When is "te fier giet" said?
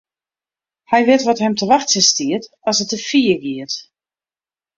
2.89-3.73